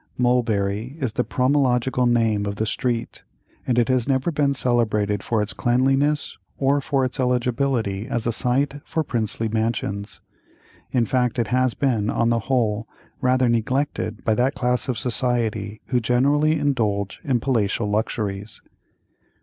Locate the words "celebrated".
4.55-5.21